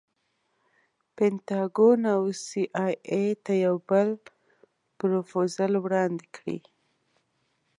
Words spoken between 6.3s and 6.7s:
کړي.